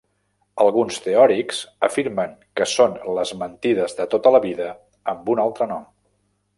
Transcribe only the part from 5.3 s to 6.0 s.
un altre nom.